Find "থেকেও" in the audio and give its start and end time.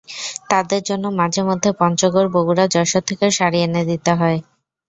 3.09-3.31